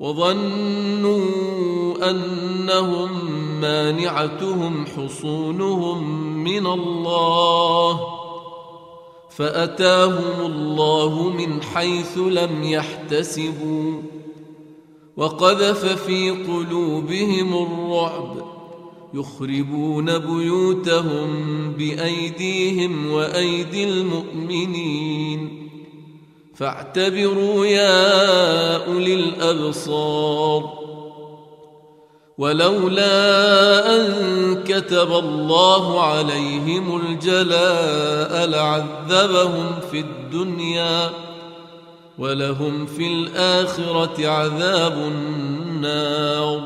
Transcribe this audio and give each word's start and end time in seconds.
وظنوا 0.00 1.20
أنهم 2.10 3.10
مانعتهم 3.60 4.86
حصونهم 4.86 6.26
من 6.44 6.66
الله 6.66 8.00
فأتاهم 9.30 10.52
الله 10.52 11.30
من 11.30 11.62
حيث 11.62 12.18
لم 12.18 12.62
يحتسبوا 12.62 14.02
وقذف 15.16 15.84
في 16.06 16.30
قلوبهم 16.30 17.54
الرعب 17.54 18.56
يخربون 19.14 20.18
بيوتهم 20.18 21.28
بأيديهم 21.72 23.10
وأيدي 23.10 23.84
المؤمنين 23.84 25.65
فاعتبروا 26.58 27.66
يا 27.66 28.86
أولي 28.86 29.14
الأبصار. 29.14 30.86
ولولا 32.38 33.96
أن 33.96 34.64
كتب 34.64 35.12
الله 35.12 36.00
عليهم 36.02 37.00
الجلاء 37.00 38.46
لعذبهم 38.46 39.80
في 39.90 40.00
الدنيا 40.00 41.10
ولهم 42.18 42.86
في 42.86 43.06
الآخرة 43.06 44.28
عذاب 44.28 44.92
النار. 44.92 46.60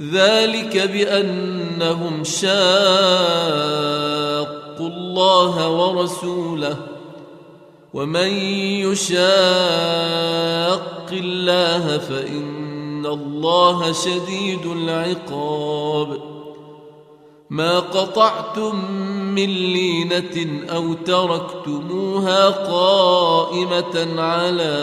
ذلك 0.00 0.76
بأنهم 0.76 2.24
شاقوا 2.24 2.48
الله 4.80 5.68
ورسوله 5.68 6.76
ومن 7.94 8.28
يشاق 8.86 9.30
الله 11.12 11.98
فان 11.98 13.06
الله 13.06 13.92
شديد 13.92 14.66
العقاب 14.66 16.18
ما 17.50 17.78
قطعتم 17.80 18.90
من 19.34 19.46
لينه 19.46 20.64
أو 20.70 20.92
تركتموها 20.92 22.48
قائمه 22.48 24.20
على 24.22 24.74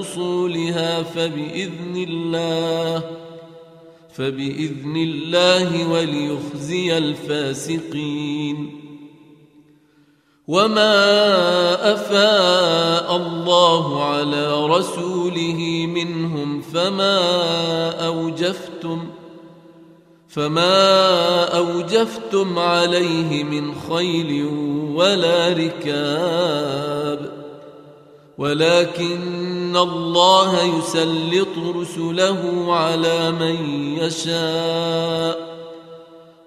اصولها 0.00 1.02
فباذن 1.02 2.06
الله 2.08 3.02
فباذن 4.12 4.96
الله 4.96 5.88
وليخزي 5.90 6.98
الفاسقين 6.98 8.80
وما 10.50 11.92
افاء 11.92 13.16
الله 13.16 14.04
على 14.04 14.66
رسوله 14.66 15.86
منهم 15.94 16.60
فما 16.60 17.20
اوجفتم 18.06 19.06
فما 20.28 21.44
اوجفتم 21.58 22.58
عليه 22.58 23.44
من 23.44 23.74
خيل 23.90 24.44
ولا 24.94 25.48
ركاب 25.48 27.30
ولكن 28.38 29.76
الله 29.76 30.62
يسلط 30.62 31.76
رسله 31.76 32.66
على 32.74 33.30
من 33.30 33.56
يشاء 33.98 35.49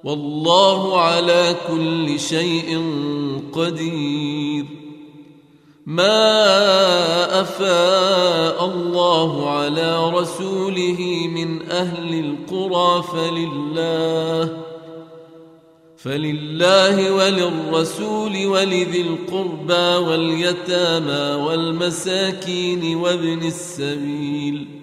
والله 0.03 1.01
على 1.01 1.55
كل 1.67 2.19
شيء 2.19 2.83
قدير. 3.53 4.65
ما 5.85 7.41
أفاء 7.41 8.65
الله 8.65 9.49
على 9.49 10.09
رسوله 10.09 11.27
من 11.27 11.69
أهل 11.69 12.19
القرى 12.19 13.03
فلله 13.03 14.57
فلله 15.97 17.11
وللرسول 17.11 18.45
ولذي 18.45 19.01
القربى 19.01 20.07
واليتامى 20.07 21.43
والمساكين 21.43 22.95
وابن 22.95 23.47
السبيل. 23.47 24.82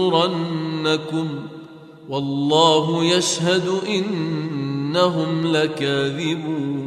والله 2.10 3.04
يشهد 3.04 3.82
إنهم 3.88 5.48
لكاذبون. 5.48 6.78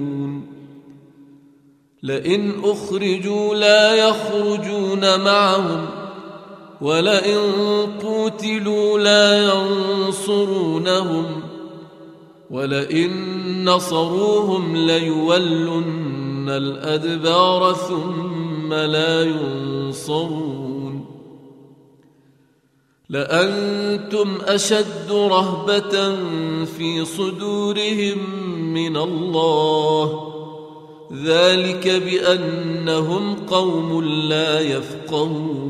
لئن 2.02 2.52
أخرجوا 2.64 3.54
لا 3.54 3.94
يخرجون 3.94 5.20
معهم 5.20 5.86
ولئن 6.80 7.40
قوتلوا 8.02 8.98
لا 8.98 9.52
ينصرونهم 10.08 11.26
ولئن 12.50 13.10
نصروهم 13.64 14.76
ليولن 14.76 16.48
الأدبار 16.48 17.72
ثم 17.72 18.74
لا 18.74 19.22
ينصرون. 19.22 21.06
لأنتم 23.08 24.38
أشد 24.42 25.10
رهبة 25.10 26.16
في 26.64 27.04
صدورهم 27.04 28.18
من 28.74 28.96
الله. 28.96 30.32
ذلك 31.24 31.88
بأنهم 31.88 33.34
قوم 33.34 34.04
لا 34.04 34.60
يفقهون. 34.60 35.69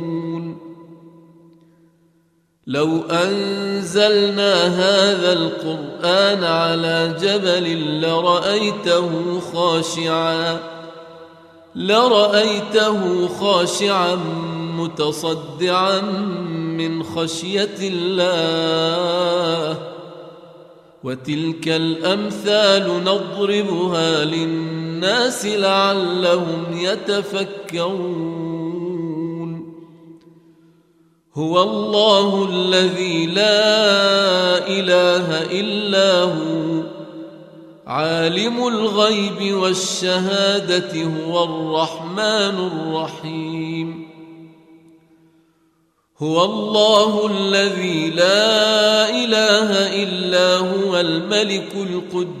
لو 2.71 3.01
أنزلنا 3.11 4.53
هذا 4.65 5.33
القرآن 5.33 6.43
على 6.43 7.15
جبل 7.21 8.01
لرأيته 8.01 9.39
خاشعا 9.53 10.59
لرأيته 11.75 13.27
خاشعا 13.27 14.15
متصدعا 14.77 16.01
من 16.77 17.03
خشية 17.03 17.77
الله. 17.81 19.77
وتلك 21.03 21.67
الأمثال 21.67 23.03
نضربها 23.03 24.25
للناس 24.25 25.45
لعلهم 25.45 26.65
يتفكرون. 26.73 28.60
هو 31.37 31.63
الله 31.63 32.49
الذي 32.49 33.25
لا 33.25 34.67
إله 34.67 35.51
إلا 35.59 36.23
هو. 36.23 36.83
عالم 37.87 38.67
الغيب 38.67 39.55
والشهادة 39.55 41.03
هو 41.03 41.43
الرحمن 41.43 42.69
الرحيم. 42.71 44.07
هو 46.19 46.45
الله 46.45 47.27
الذي 47.27 48.09
لا 48.09 49.09
إله 49.09 50.03
إلا 50.03 50.57
هو 50.57 50.99
الملك 50.99 51.71
القدوس. 51.75 52.40